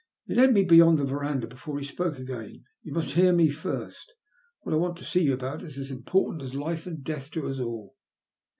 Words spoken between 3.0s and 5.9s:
hear me first. What I want to see you about is